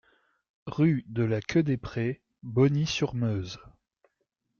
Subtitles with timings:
[0.65, 3.59] Rue de la Queue des Prés, Bogny-sur-Meuse